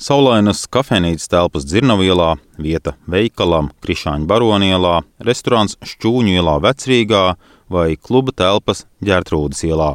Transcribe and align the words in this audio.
Saulainas 0.00 0.62
kafejnīcas 0.72 1.28
telpas 1.28 1.66
Dzirnavielā, 1.68 2.30
vieta 2.56 2.94
veikalam 3.04 3.66
Krišāņu 3.84 4.24
baronielā, 4.30 4.94
restorāns 5.28 5.74
Šķūņu 5.84 6.38
ielā 6.38 6.54
Vecrīgā 6.64 7.24
vai 7.68 7.98
kluba 8.00 8.32
telpas 8.32 8.86
Ģērtrūdas 9.04 9.60
ielā. 9.68 9.90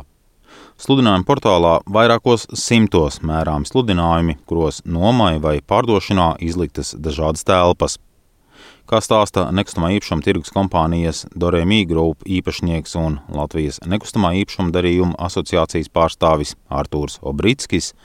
Sludinājuma 0.78 1.26
portālā 1.26 1.71
vairākos 1.89 2.46
simtos 2.54 3.18
mērām 3.26 3.65
sludinājumi, 3.65 4.36
kuros 4.46 4.83
nomai 4.86 5.39
vai 5.41 5.55
pārdošanā 5.65 6.35
izliktas 6.46 6.94
dažādas 6.94 7.42
telpas. 7.47 7.97
Kā 8.85 8.99
stāsta 9.01 9.47
nekustamā 9.58 9.90
īpašuma 9.96 10.22
tirgus 10.22 10.53
kompānijas 10.53 11.24
Dorēmī 11.33 11.79
Group 11.90 12.22
īpašnieks 12.29 12.94
un 13.01 13.17
Latvijas 13.33 13.81
nekustamā 13.81 14.35
īpašuma 14.44 14.69
darījuma 14.76 15.17
asociācijas 15.31 15.90
pārstāvis 15.90 16.53
Artūrs 16.70 17.17
Obritskis, 17.26 17.95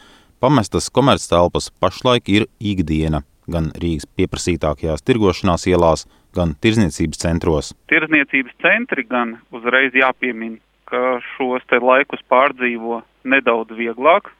Pamestas 0.40 0.86
komerctelpas 0.88 1.66
pašlaik 1.80 2.28
ir 2.32 2.44
ikdiena 2.64 3.18
gan 3.52 3.66
Rīgas 3.82 4.06
pieprasītākajās 4.16 5.02
tirgošanās 5.04 5.66
ielās, 5.68 6.06
gan 6.32 6.54
tirzniecības 6.64 7.18
centros. 7.20 7.66
Tirzniecības 7.92 8.54
centri 8.64 9.04
gan 9.04 9.34
uzreiz 9.52 9.92
jāpiemina, 10.00 10.56
ka 10.88 11.18
šos 11.34 11.66
te 11.68 11.76
laikus 11.84 12.24
pārdzīvo 12.32 13.02
nedaudz 13.28 13.76
vieglāk, 13.76 14.30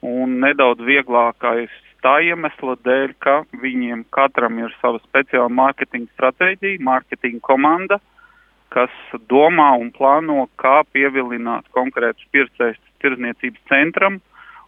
un 0.00 0.38
nedaudz 0.40 0.80
vieglākais 0.88 1.74
tā 2.00 2.14
iemesla 2.30 2.78
dēļ, 2.88 3.12
ka 3.20 3.34
viņiem 3.60 4.06
katram 4.16 4.56
ir 4.62 4.72
sava 4.80 5.02
speciāla 5.02 5.52
mārketinga 5.52 6.08
stratēģija, 6.14 6.80
mārketinga 6.86 7.42
komanda, 7.44 8.00
kas 8.72 8.96
domā 9.28 9.68
un 9.82 9.92
plāno, 9.92 10.46
kā 10.56 10.78
pievilināt 10.96 11.68
konkrētus 11.76 12.24
pircējus 12.32 12.80
tirzniecības 13.04 13.68
centram, 13.68 14.18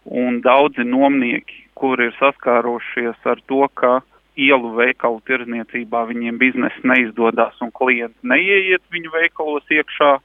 un 0.05 0.41
daudzi 0.41 0.83
nomnieki, 0.83 1.65
kuri 1.79 2.09
ir 2.09 2.15
saskārušies 2.19 3.19
ar 3.29 3.41
to, 3.47 3.65
ka 3.73 3.99
ielu 4.39 4.71
veikalu 4.77 5.19
tirzniecībā 5.27 6.05
viņiem 6.09 6.39
biznesa 6.39 6.91
neizdodas 6.91 7.59
un 7.63 7.71
klienti 7.75 8.31
neieiet 8.31 8.83
viņu 8.93 9.11
veikalos 9.13 9.67
iekšā, 9.73 10.17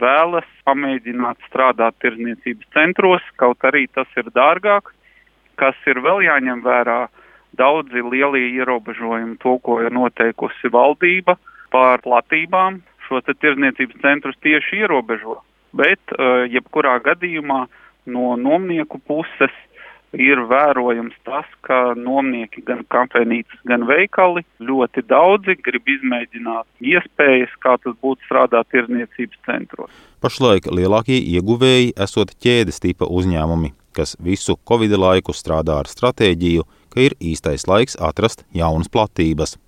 vēlas 0.00 0.46
pamēģināt 0.66 1.38
strādāt 1.48 1.98
tirzniecības 2.02 2.70
centros, 2.74 3.26
kaut 3.38 3.62
arī 3.68 3.86
tas 3.94 4.10
ir 4.18 4.30
dārgāk, 4.34 4.90
kas 5.60 5.78
ir 5.86 6.02
vēl 6.02 6.24
jāņem 6.26 6.64
vērā. 6.64 7.04
Daudzi 7.54 8.02
lielie 8.02 8.48
ierobežojumi, 8.58 9.36
to, 9.38 9.58
ko 9.62 9.78
ir 9.84 9.92
noteikusi 9.94 10.72
valdība 10.74 11.36
pār 11.70 12.02
platībām, 12.02 12.80
šo 13.06 13.20
tirzniecības 13.28 14.00
centrus 14.02 14.40
tieši 14.42 14.82
ierobežo. 14.82 15.36
Bet, 15.74 16.02
uh, 16.16 16.42
jebkurā 16.50 16.96
gadījumā, 17.06 17.60
uh, 17.68 17.83
no 18.06 18.34
nomnieku 18.36 19.00
puses 19.08 19.54
ir 20.14 20.40
vērojams 20.48 21.16
tas, 21.26 21.46
ka 21.66 21.94
nomnieki 21.98 22.62
gan 22.66 22.84
kafejnīcas, 22.90 23.60
gan 23.68 23.86
veikali 23.88 24.44
ļoti 24.62 25.04
daudzi 25.10 25.56
grib 25.64 25.88
izmēģināt 25.96 26.66
iespējas, 26.94 27.54
kā 27.62 27.76
tas 27.82 27.96
būtu 28.02 28.22
strādāt 28.28 28.70
tirdzniecības 28.72 29.42
centros. 29.46 29.90
Pašlaik 30.22 30.70
lielākie 30.70 31.18
ieguvēji 31.18 31.94
esot 32.06 32.34
ķēdes 32.40 32.80
tipa 32.84 33.08
uzņēmumi, 33.10 33.74
kas 33.96 34.16
visu 34.22 34.56
Covid 34.68 34.96
laiku 34.98 35.34
strādā 35.36 35.80
ar 35.82 35.90
stratēģiju, 35.90 36.64
ka 36.94 37.04
ir 37.08 37.18
īstais 37.18 37.66
laiks 37.70 37.98
atrast 38.00 38.46
jaunas 38.54 38.90
platības. 38.90 39.58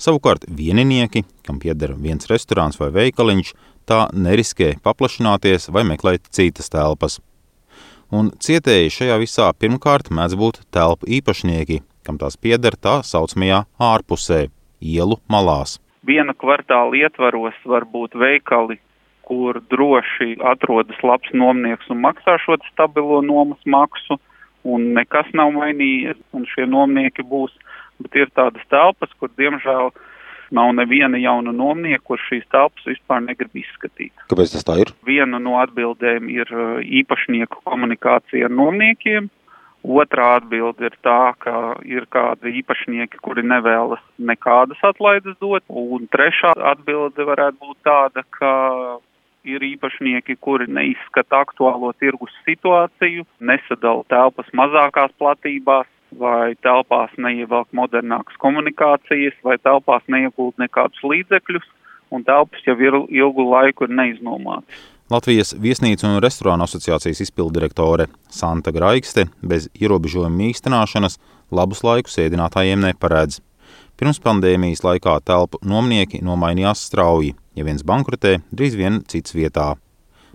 Savukārt 0.00 0.46
vieninieki, 0.48 1.26
kam 1.44 1.58
pieder 1.60 1.92
viens 1.92 2.26
restorāns 2.30 2.80
vai 2.80 2.88
veikaliņš, 2.94 3.52
tā 3.84 4.06
neriskē 4.16 4.78
paplašināties 4.84 5.68
vai 5.74 5.84
meklēt 5.84 6.30
citas 6.32 6.72
telpas 6.72 7.18
un 8.12 8.30
cietēji 8.42 8.92
šajā 8.96 9.16
visā 9.22 9.48
pirmkārt 9.56 10.10
mēdz 10.14 10.36
būt 10.40 10.60
telpu 10.74 11.08
īpašnieki, 11.18 11.80
kam 12.06 12.18
tās 12.20 12.36
pieder 12.36 12.76
tā 12.76 13.00
saucamajā 13.06 13.64
ārpusē, 13.90 14.48
ielu 14.80 15.20
malās. 15.30 15.78
Viena 16.06 16.34
kvartāla 16.34 16.96
ietvaros 17.04 17.56
var 17.64 17.84
būt 17.84 18.16
veikali, 18.18 18.80
kur 19.28 19.60
droši 19.70 20.36
atrodas 20.52 20.98
labs 21.06 21.30
nomnieks 21.32 21.90
un 21.92 22.00
maksā 22.02 22.38
šo 22.42 22.58
stabilo 22.72 23.20
nomas 23.22 23.60
maksu, 23.66 24.18
un 24.64 24.90
nekas 24.96 25.28
nav 25.32 25.52
mainījies, 25.56 26.18
un 26.36 26.46
šie 26.50 26.66
nomnieki 26.66 27.24
būs, 27.24 27.52
bet 28.02 28.16
ir 28.16 28.32
tādas 28.36 28.64
telpas, 28.72 29.12
kur 29.20 29.30
diemžēl 29.38 29.92
Nav 30.50 30.72
neviena 30.74 31.18
jauna 31.18 31.52
nomnieka, 31.54 32.02
kurš 32.10 32.26
šīs 32.30 32.48
telpas 32.50 32.86
vispār 32.88 33.22
negrib 33.22 33.54
izskatīt. 33.62 34.19
Kāpēc 34.30 34.54
tas 34.54 34.66
tā 34.66 34.78
ir? 34.84 34.94
Viena 35.06 35.40
no 35.42 35.58
atbildēm 35.58 36.30
ir 36.30 36.50
uh, 36.54 36.78
īpašnieku 37.02 37.64
komunikācija 37.66 38.46
ar 38.46 38.54
nomniekiem. 38.54 39.28
Otrā 39.80 40.34
atbilde 40.36 40.90
ir 40.90 40.96
tā, 41.00 41.32
ka 41.40 41.54
ir 41.88 42.04
kādi 42.12 42.52
īpašnieki, 42.60 43.18
kuri 43.24 43.42
nevēlas 43.48 44.02
nekādas 44.20 44.82
atlaides 44.84 45.38
dot. 45.40 45.64
Un 45.72 46.04
trešā 46.12 46.52
atbilde 46.72 47.24
varētu 47.24 47.62
būt 47.64 47.78
tāda, 47.88 48.26
ka 48.36 48.52
ir 49.48 49.64
īpašnieki, 49.64 50.36
kuri 50.44 50.68
neizskata 50.68 51.40
aktuālo 51.46 51.94
tirgus 51.96 52.34
situāciju, 52.44 53.24
nesadala 53.40 54.04
telpas 54.12 54.52
mazākās 54.52 55.16
platībās, 55.18 55.88
vai 56.20 56.54
telpās 56.60 57.12
neievelk 57.16 57.70
modernākas 57.72 58.36
komunikācijas, 58.42 59.36
vai 59.46 59.56
telpās 59.62 60.04
neiegūt 60.10 60.58
nekādus 60.60 61.00
līdzekļus, 61.06 61.66
un 62.10 62.24
telpas 62.26 62.64
jau 62.66 62.76
ir 62.78 62.96
ilgu 63.08 63.46
laiku 63.50 63.86
ir 63.86 63.94
neiznomātas. 63.94 64.88
Latvijas 65.10 65.56
viesnīcu 65.58 66.06
un 66.06 66.20
restorānu 66.22 66.68
asociācijas 66.68 67.24
izpildirektore 67.24 68.06
Santa 68.30 68.70
Graigste 68.70 69.26
bez 69.42 69.66
ierobežojuma 69.74 70.50
īstenošanas 70.52 71.18
labus 71.50 71.82
laikus 71.82 72.20
ēdinātājiem 72.22 72.84
neparedz. 72.86 73.40
Pirms 73.98 74.22
pandēmijas 74.22 74.84
laikā 74.86 75.18
telpu 75.26 75.58
nomnieki 75.66 76.22
nomainījās 76.24 76.86
strauji, 76.86 77.34
ja 77.58 77.66
viens 77.66 77.82
bankrotē, 77.82 78.38
drīz 78.54 78.78
vien 78.78 79.02
cits 79.10 79.34
vietā 79.34 79.74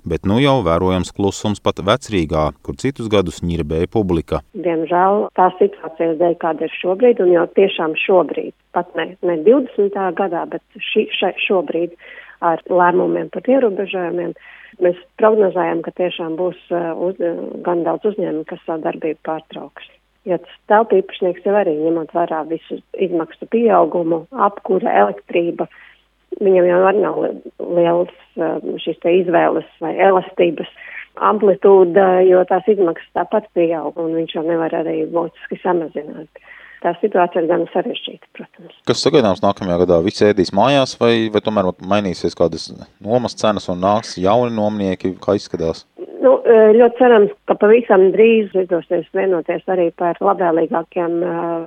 bet 0.10 0.28
nu 0.30 0.38
jau 0.42 0.60
vērojams 0.66 1.12
klusums 1.18 1.62
pat 1.64 1.82
vecrīgā, 1.86 2.46
kur 2.66 2.78
citus 2.82 3.10
gadus 3.12 3.42
ņirbēja 3.46 3.90
publika. 3.92 4.42
Diemžēl 4.54 5.28
tā 5.38 5.50
situācija 5.60 6.16
dēļ, 6.22 6.38
kāda 6.42 6.68
ir 6.68 6.76
šobrīd, 6.80 7.24
un 7.26 7.34
jau 7.34 7.46
tiešām 7.58 7.98
šobrīd, 8.06 8.54
pat 8.78 8.92
ne, 9.00 9.12
ne 9.26 9.40
20. 9.48 9.98
gadā, 10.20 10.46
bet 10.52 10.64
ši, 10.92 11.08
še, 11.16 11.34
šobrīd 11.48 11.98
ar 12.46 12.62
lēmumiem 12.70 13.32
par 13.34 13.48
ierobežojumiem, 13.50 14.36
mēs 14.84 15.02
prognozējam, 15.22 15.82
ka 15.86 15.96
tiešām 15.98 16.38
būs 16.40 16.60
uh, 16.74 16.92
uz, 17.08 17.20
gan 17.66 17.86
daudz 17.88 18.12
uzņēmumu, 18.12 18.46
kas 18.50 18.62
savu 18.68 18.86
darbību 18.86 19.22
pārtrauks. 19.26 19.90
Jo 20.26 20.40
tas 20.42 20.54
telpu 20.70 20.98
īpašnieks 21.00 21.44
jau 21.46 21.54
arī 21.54 21.76
ņemot 21.78 22.14
vērā 22.18 22.42
visu 22.50 22.80
izmaksu 22.98 23.46
pieaugumu, 23.54 24.24
apkura, 24.48 24.90
elektrība, 25.06 25.68
uh, 25.70 25.84
viņam 26.44 26.68
jau 26.70 26.82
nav 27.00 27.22
liels 27.78 28.16
um, 28.36 28.76
šīs 28.82 29.00
te 29.04 29.14
izvēles 29.22 29.68
vai 29.84 29.96
elastības 30.08 30.70
amplitūda, 31.24 32.26
jo 32.28 32.44
tās 32.50 32.68
izmaksas 32.72 33.08
tāpat 33.16 33.48
pieaug 33.56 33.96
un 34.02 34.16
viņš 34.20 34.36
jau 34.36 34.44
nevar 34.48 34.74
arī 34.76 35.04
būtiski 35.12 35.62
samazināt. 35.64 36.44
Tā 36.84 36.92
situācija 37.00 37.42
ir 37.42 37.48
gan 37.50 37.64
sarežģīta, 37.72 38.28
protams. 38.38 38.76
Kas 38.86 39.02
sagaidāms 39.02 39.42
nākamajā 39.42 39.80
gadā? 39.82 39.98
Visi 40.06 40.28
ēdīs 40.28 40.52
mājās 40.54 40.94
vai, 41.00 41.32
vai 41.34 41.42
tomēr 41.42 41.72
mainīsies 41.82 42.38
kādas 42.38 42.68
nomas 43.02 43.34
cenas 43.40 43.66
un 43.74 43.80
nāks 43.82 44.20
jauni 44.22 44.54
nomnieki? 44.54 45.16
Kā 45.24 45.34
izskatās? 45.40 45.86
Nu, 46.22 46.36
e, 46.46 46.60
ļoti 46.78 47.00
cerams, 47.00 47.34
ka 47.50 47.56
pavisam 47.58 48.12
drīz 48.14 48.54
izdosies 48.66 49.08
vienoties 49.18 49.66
arī 49.72 49.88
par 49.98 50.20
labvēlīgākiem 50.22 51.18
uh, 51.26 51.66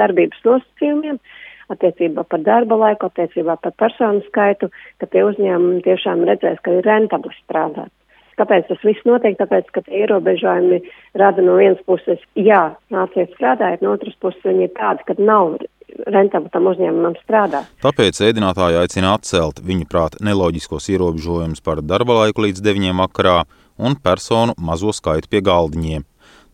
darbības 0.00 0.42
nosacījumiem. 0.48 1.20
Attiecībā 1.72 2.22
par 2.30 2.42
darba 2.46 2.78
laiku, 2.78 3.08
attiecībā 3.10 3.56
par 3.58 3.74
personu 3.80 4.22
skaitu, 4.28 4.70
ka 5.02 5.08
tie 5.10 5.24
uzņēmumi 5.26 5.82
tiešām 5.86 6.22
redzēs, 6.28 6.60
ka 6.62 6.76
ir 6.78 6.86
rentabli 6.86 7.34
strādāt. 7.40 7.90
Kāpēc 8.36 8.68
tas 8.68 8.82
viss 8.84 9.06
notiek? 9.08 9.34
Tāpēc, 9.40 9.70
ka 9.72 9.82
ierobežojumi 9.88 10.82
rada 11.16 11.42
no 11.42 11.56
vienas 11.56 11.80
puses, 11.88 12.20
jā, 12.36 12.76
nāciet 12.92 13.32
strādājot, 13.34 13.82
no 13.82 13.94
otras 13.96 14.14
puses 14.20 14.44
viņi 14.44 14.68
ir 14.68 14.74
tādi, 14.76 15.06
ka 15.08 15.16
nav 15.18 15.56
rentabli 16.12 16.52
tam 16.52 16.68
uzņēmumam 16.70 17.16
strādāt. 17.22 17.70
Tāpēc 17.84 18.20
ēdinātāji 18.28 18.78
aicina 18.82 19.14
atcelt 19.16 19.62
viņu 19.64 19.88
prāt 19.88 20.20
neloģiskos 20.20 20.90
ierobežojumus 20.92 21.64
par 21.64 21.80
darba 21.80 22.20
laiku 22.20 22.44
līdz 22.44 22.60
9 22.66 22.92
vakarā 23.00 23.40
un 23.80 23.96
personu 23.96 24.54
mazo 24.60 24.92
skaitu 24.94 25.32
pie 25.32 25.42
galdiņiem. 25.46 26.04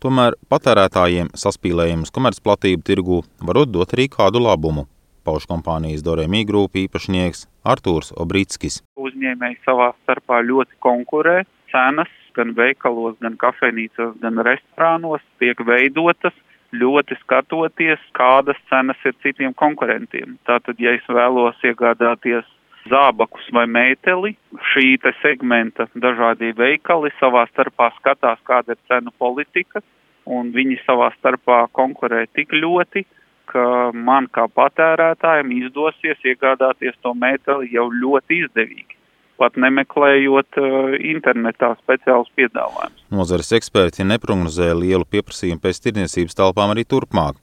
Tomēr 0.03 0.39
patērētājiem 0.51 1.35
saspīlējumus 1.39 2.15
komercplatību 2.15 2.83
tirgu 2.87 3.23
varot 3.43 3.71
dot 3.75 3.95
arī 3.95 4.09
kādu 4.11 4.43
labumu 4.43 4.87
pauž 5.25 5.47
kompānijas 5.51 6.05
Dorēmī 6.07 6.45
grupa 6.49 6.83
īpašnieks 6.83 7.47
Artūrs 7.65 8.13
Obrītskis. 8.23 8.81
Uzņēmēji 8.99 9.61
savā 9.67 9.93
starpā 10.03 10.43
ļoti 10.47 10.79
konkurē. 10.85 11.43
Cenas 11.73 12.11
gan 12.37 12.55
veikalos, 12.57 13.17
gan 13.25 13.37
kafejnīcās, 13.41 14.17
gan 14.23 14.41
restorānos 14.47 15.23
tiek 15.41 15.61
veidotas 15.67 16.37
ļoti 16.73 17.19
skatoties, 17.21 18.01
kādas 18.17 18.59
cenas 18.71 19.01
ir 19.05 19.15
citiem 19.25 19.55
konkurentiem. 19.55 20.39
Tātad, 20.49 20.81
ja 20.81 20.95
es 20.97 21.09
vēlos 21.09 21.59
iegādāties 21.65 22.49
zābakus 22.91 23.47
vai 23.55 23.67
mēteli, 23.71 24.35
šī 24.73 24.97
te 25.03 25.13
segmenta 25.21 25.87
dažādie 25.95 26.53
veikali 26.59 27.13
savā 27.21 27.45
starpā 27.53 27.93
skatās, 27.99 28.41
kāda 28.49 28.75
ir 28.75 28.81
cenu 28.89 29.13
politika, 29.19 29.83
un 30.27 30.51
viņi 30.55 30.81
savā 30.87 31.13
starpā 31.19 31.67
konkurē 31.77 32.25
tik 32.35 32.55
ļoti, 32.57 33.05
ka 33.53 33.65
man 33.95 34.29
kā 34.33 34.49
patērētājiem 34.57 35.53
izdosies 35.61 36.25
iegādāties 36.33 36.99
to 37.05 37.15
mēteli 37.19 37.71
jau 37.77 37.87
ļoti 37.93 38.43
izdevīgi 38.47 38.99
pat 39.43 39.57
nemeklējot 39.59 40.59
uh, 40.61 40.93
internetā 41.13 41.73
speciālus 41.81 42.31
piedāvājumus. 42.39 43.07
Nozares 43.11 43.51
eksperti 43.57 44.07
neprognozē 44.07 44.69
lielu 44.79 45.09
pieprasījumu 45.09 45.63
pēc 45.65 45.81
tirniecības 45.87 46.39
telpām 46.39 46.75
arī 46.75 46.85
turpmāk. 46.87 47.41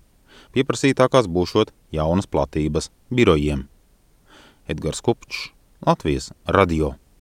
Pieprasītākās 0.56 1.28
būšot 1.30 1.74
jaunas 1.94 2.30
platības 2.30 2.90
birojiem. 3.14 3.68
Edgars 4.70 5.04
Kupčs, 5.06 5.50
Latvijas 5.86 6.32
radio. 6.48 6.96